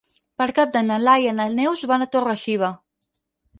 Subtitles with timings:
[0.41, 2.75] Per Cap d'Any na Laia i na Neus van a Torre-xiva.